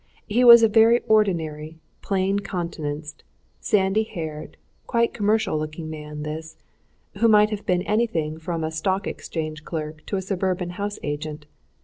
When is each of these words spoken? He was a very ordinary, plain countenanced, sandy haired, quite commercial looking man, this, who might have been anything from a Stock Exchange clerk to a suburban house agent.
He 0.27 0.43
was 0.43 0.63
a 0.63 0.67
very 0.67 1.01
ordinary, 1.01 1.77
plain 2.01 2.39
countenanced, 2.39 3.23
sandy 3.59 4.01
haired, 4.01 4.57
quite 4.87 5.13
commercial 5.13 5.59
looking 5.59 5.91
man, 5.91 6.23
this, 6.23 6.57
who 7.19 7.27
might 7.27 7.51
have 7.51 7.67
been 7.67 7.83
anything 7.83 8.39
from 8.39 8.63
a 8.63 8.71
Stock 8.71 9.05
Exchange 9.05 9.63
clerk 9.63 10.03
to 10.07 10.15
a 10.17 10.21
suburban 10.23 10.71
house 10.71 10.97
agent. 11.03 11.45